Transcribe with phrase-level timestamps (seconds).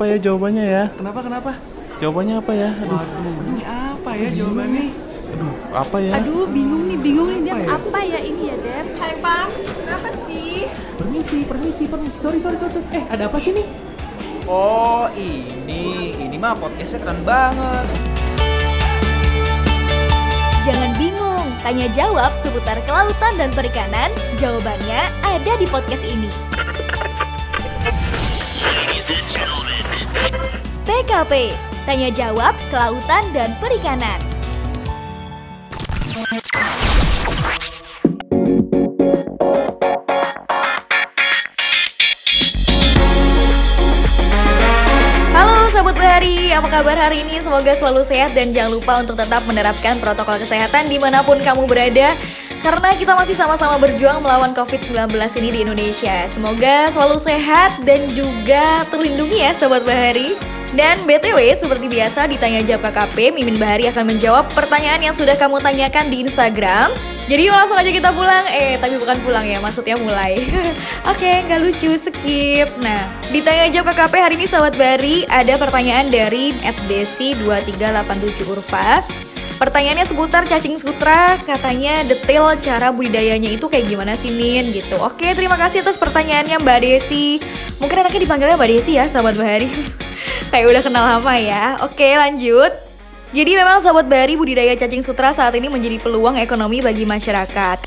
[0.00, 0.84] apa ya jawabannya ya?
[0.96, 1.50] Kenapa kenapa?
[2.00, 2.72] Jawabannya apa ya?
[2.72, 4.84] Aduh, Waduh, ini apa ya jawabannya?
[5.28, 6.12] aduh apa ya?
[6.16, 7.52] Aduh, bingung nih, bingung nih Dep.
[7.52, 7.76] Apa ya?
[7.76, 8.86] Apa ya ini ya, Dep?
[8.96, 10.72] Hai Pams, kenapa sih?
[10.96, 12.16] Permisi, permisi, permisi.
[12.16, 12.80] Sorry, sorry, sorry.
[12.80, 12.96] sorry.
[12.96, 13.66] Eh, ada apa sih nih?
[14.48, 17.84] Oh ini, ini mah podcastnya keren banget.
[20.64, 24.08] Jangan bingung, tanya jawab seputar kelautan dan perikanan,
[24.40, 26.32] jawabannya ada di podcast ini.
[30.84, 31.54] TKP,
[31.86, 34.18] tanya jawab kelautan dan perikanan.
[46.20, 47.40] Bahari, apa kabar hari ini?
[47.40, 51.64] Semoga selalu sehat dan jangan lupa untuk tetap menerapkan protokol kesehatan di mana pun kamu
[51.64, 52.12] berada
[52.60, 58.84] Karena kita masih sama-sama berjuang melawan COVID-19 ini di Indonesia Semoga selalu sehat dan juga
[58.92, 60.36] terlindungi ya Sobat Bahari
[60.70, 65.58] dan BTW, seperti biasa ditanya jawab KKP, Mimin Bahari akan menjawab pertanyaan yang sudah kamu
[65.58, 66.94] tanyakan di Instagram
[67.30, 68.42] jadi yuk langsung aja kita pulang.
[68.50, 70.42] Eh, tapi bukan pulang ya, maksudnya mulai.
[71.14, 72.66] Oke, nggak lucu, skip.
[72.82, 76.50] Nah, ditanya jawab KKP hari ini sahabat Bari ada pertanyaan dari
[76.90, 79.06] @desi2387 Urfa.
[79.60, 84.96] Pertanyaannya seputar cacing sutra, katanya detail cara budidayanya itu kayak gimana sih Min gitu.
[84.96, 87.44] Oke, terima kasih atas pertanyaannya Mbak Desi.
[87.76, 89.68] Mungkin anaknya dipanggilnya Mbak Desi ya, sahabat Bahari.
[90.50, 91.76] kayak udah kenal lama ya.
[91.84, 92.72] Oke, lanjut.
[93.36, 97.78] Jadi memang sahabat Bari budidaya cacing sutra saat ini menjadi peluang ekonomi bagi masyarakat.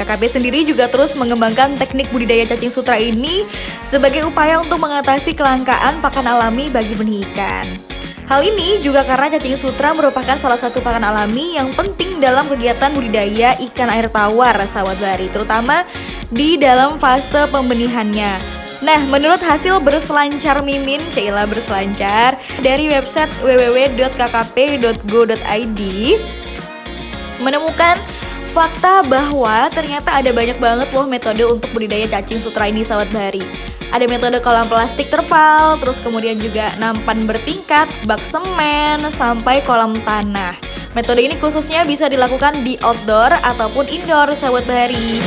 [0.00, 3.44] KKP sendiri juga terus mengembangkan teknik budidaya cacing sutra ini
[3.84, 7.97] sebagai upaya untuk mengatasi kelangkaan pakan alami bagi benih ikan.
[8.28, 12.92] Hal ini juga karena cacing sutra merupakan salah satu pakan alami yang penting dalam kegiatan
[12.92, 15.88] budidaya ikan air tawar sahabat Bari, terutama
[16.28, 18.36] di dalam fase pembenihannya.
[18.84, 25.80] Nah, menurut hasil berselancar Mimin, Cila berselancar dari website www.kkp.go.id
[27.40, 27.96] menemukan
[28.44, 33.40] fakta bahwa ternyata ada banyak banget loh metode untuk budidaya cacing sutra ini sahabat bahari.
[33.88, 40.52] Ada metode kolam plastik terpal, terus kemudian juga nampan bertingkat, bak semen, sampai kolam tanah.
[40.92, 45.24] Metode ini khususnya bisa dilakukan di outdoor ataupun indoor sahabat bahari.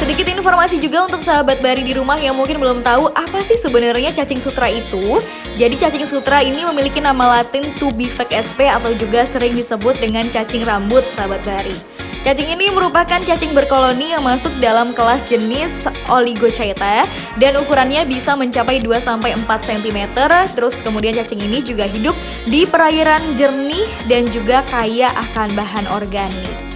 [0.00, 4.10] Sedikit informasi juga untuk sahabat Bari di rumah yang mungkin belum tahu apa sih sebenarnya
[4.16, 5.20] cacing sutra itu.
[5.60, 10.64] Jadi cacing sutra ini memiliki nama latin Tubifex sp atau juga sering disebut dengan cacing
[10.64, 12.09] rambut sahabat Bari.
[12.20, 17.08] Cacing ini merupakan cacing berkoloni yang masuk dalam kelas jenis Oligochaeta
[17.40, 20.12] dan ukurannya bisa mencapai 2-4 cm.
[20.52, 22.12] Terus kemudian cacing ini juga hidup
[22.44, 26.69] di perairan jernih dan juga kaya akan bahan organik.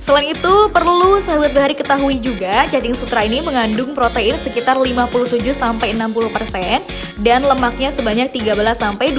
[0.00, 7.44] Selain itu, perlu sahabat bahari ketahui juga, cacing sutra ini mengandung protein sekitar 57-60% dan
[7.44, 9.12] lemaknya sebanyak 13-20%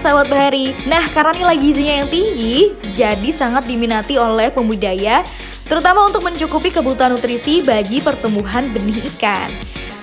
[0.00, 0.72] sahabat bahari.
[0.88, 5.28] Nah, karena nilai gizinya yang tinggi, jadi sangat diminati oleh pembudidaya,
[5.68, 9.52] terutama untuk mencukupi kebutuhan nutrisi bagi pertumbuhan benih ikan.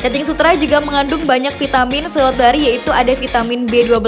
[0.05, 4.05] Cacing sutra juga mengandung banyak vitamin sahabat bahari yaitu ada vitamin B12,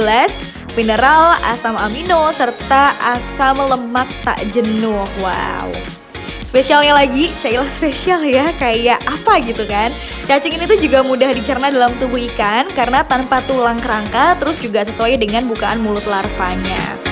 [0.78, 5.10] mineral, asam amino, serta asam lemak tak jenuh.
[5.18, 5.74] Wow.
[6.38, 9.90] Spesialnya lagi, cailah spesial ya, kayak apa gitu kan.
[10.30, 14.86] Cacing ini tuh juga mudah dicerna dalam tubuh ikan karena tanpa tulang kerangka, terus juga
[14.86, 17.07] sesuai dengan bukaan mulut larvanya.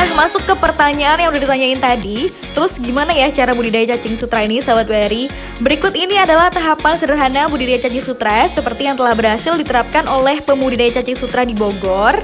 [0.00, 2.32] Nah, masuk ke pertanyaan yang udah ditanyain tadi.
[2.56, 5.28] Terus gimana ya cara budidaya cacing sutra ini, sahabat Bari?
[5.60, 10.88] Berikut ini adalah tahapan sederhana budidaya cacing sutra seperti yang telah berhasil diterapkan oleh pembudidaya
[10.88, 12.16] cacing sutra di Bogor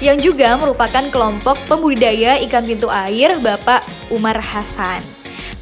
[0.00, 5.11] yang juga merupakan kelompok pembudidaya ikan pintu air Bapak Umar Hasan.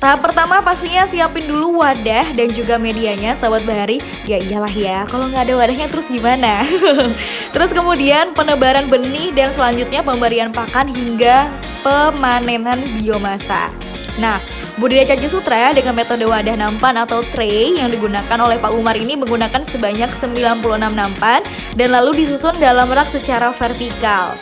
[0.00, 4.00] Tahap pertama pastinya siapin dulu wadah dan juga medianya sahabat bahari.
[4.25, 6.65] Ya iyalah ya kalau nggak ada wadahnya terus gimana?
[7.53, 11.53] Terus kemudian penebaran benih dan selanjutnya pemberian pakan hingga
[11.84, 13.69] pemanenan biomasa.
[14.16, 14.41] Nah
[14.81, 19.21] budidaya cacing sutra dengan metode wadah nampan atau tray yang digunakan oleh Pak Umar ini
[19.21, 20.64] menggunakan sebanyak 96
[20.97, 21.44] nampan
[21.76, 24.32] dan lalu disusun dalam rak secara vertikal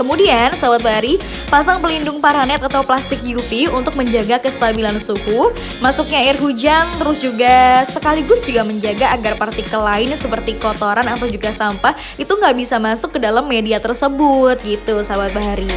[0.00, 1.20] Kemudian, sahabat bari,
[1.52, 5.52] pasang pelindung paranet atau plastik UV untuk menjaga kestabilan suhu,
[5.84, 11.52] masuknya air hujan, terus juga sekaligus juga menjaga agar partikel lain seperti kotoran atau juga
[11.52, 15.68] sampah itu nggak bisa masuk ke dalam media tersebut gitu, sahabat bahari.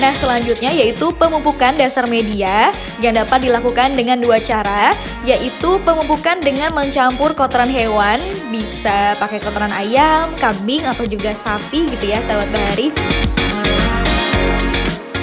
[0.00, 2.72] Nah, selanjutnya yaitu pemupukan dasar media
[3.04, 4.96] yang dapat dilakukan dengan dua cara,
[5.28, 8.16] yaitu pemupukan dengan mencampur kotoran hewan,
[8.48, 12.88] bisa pakai kotoran ayam, kambing atau juga sapi gitu ya, sahabat bahari.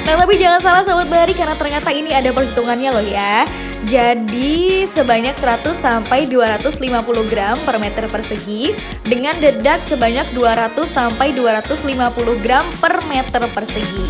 [0.06, 3.50] Nah, tapi jangan salah sahabat bahari karena ternyata ini ada perhitungannya loh ya.
[3.85, 6.81] Jadi sebanyak 100 sampai 250
[7.29, 8.74] gram per meter persegi
[9.06, 14.06] dengan dedak sebanyak 200 sampai 250 gram per meter persegi.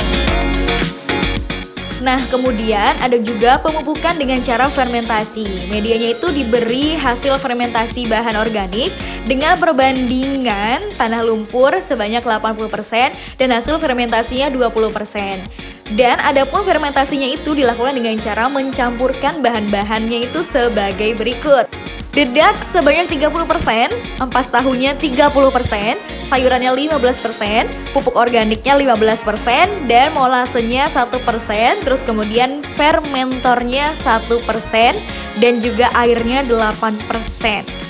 [1.97, 5.67] Nah, kemudian ada juga pemupukan dengan cara fermentasi.
[5.67, 8.95] Medianya itu diberi hasil fermentasi bahan organik
[9.27, 15.76] dengan perbandingan tanah lumpur sebanyak 80% dan hasil fermentasinya 20%.
[15.95, 21.71] Dan adapun fermentasinya itu dilakukan dengan cara mencampurkan bahan-bahannya itu sebagai berikut.
[22.17, 32.01] Dedak sebanyak 30%, ampas tahunya 30%, sayurannya 15%, pupuk organiknya 15%, dan molasenya 1%, terus
[32.01, 34.97] kemudian fermentornya 1%,
[35.37, 37.86] dan juga airnya 8%.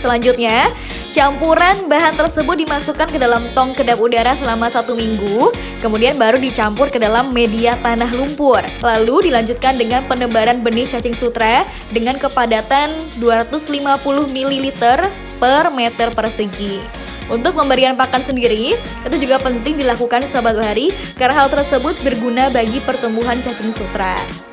[0.00, 0.72] Selanjutnya,
[1.12, 5.52] campuran bahan tersebut dimasukkan ke dalam tong kedap udara selama satu minggu,
[5.84, 8.64] kemudian baru dicampur ke dalam media tanah lumpur.
[8.80, 13.76] Lalu dilanjutkan dengan penebaran benih cacing sutra dengan kepadatan 250
[14.32, 14.66] ml
[15.36, 16.80] per meter persegi.
[17.28, 18.74] Untuk pemberian pakan sendiri,
[19.06, 24.49] itu juga penting dilakukan sahabat hari karena hal tersebut berguna bagi pertumbuhan cacing sutra.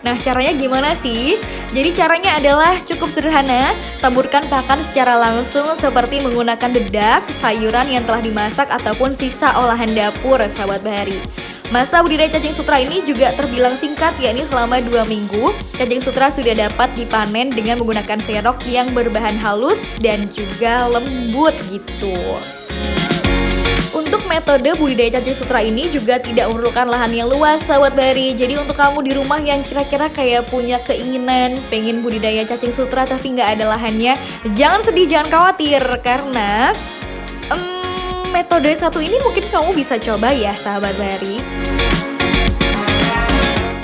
[0.00, 1.36] Nah, caranya gimana sih?
[1.76, 8.24] Jadi caranya adalah cukup sederhana, taburkan pakan secara langsung seperti menggunakan dedak, sayuran yang telah
[8.24, 11.20] dimasak ataupun sisa olahan dapur, sahabat bahari.
[11.70, 15.54] Masa budidaya cacing sutra ini juga terbilang singkat, yakni selama 2 minggu.
[15.78, 22.42] Cacing sutra sudah dapat dipanen dengan menggunakan serok yang berbahan halus dan juga lembut gitu.
[24.30, 28.30] Metode budidaya cacing sutra ini juga tidak memerlukan lahan yang luas, sahabat bari.
[28.30, 33.34] Jadi untuk kamu di rumah yang kira-kira kayak punya keinginan pengen budidaya cacing sutra tapi
[33.34, 34.14] nggak ada lahannya,
[34.54, 36.70] jangan sedih, jangan khawatir karena
[37.50, 41.42] um, metode satu ini mungkin kamu bisa coba ya, sahabat bari.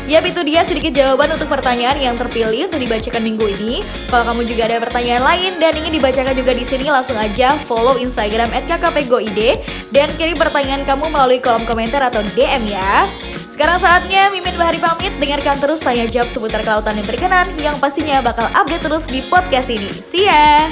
[0.06, 3.82] Yap itu dia sedikit jawaban untuk pertanyaan yang terpilih untuk dibacakan minggu ini.
[4.06, 7.98] Kalau kamu juga ada pertanyaan lain dan ingin dibacakan juga di sini, langsung aja follow
[7.98, 9.38] Instagram @kkpgoid
[9.90, 13.10] dan kirim pertanyaan kamu melalui kolom komentar atau DM ya.
[13.50, 18.22] Sekarang saatnya Mimin Bahari pamit, dengarkan terus tanya jawab seputar kelautan yang berkenan yang pastinya
[18.22, 19.90] bakal update terus di podcast ini.
[19.98, 20.70] See ya!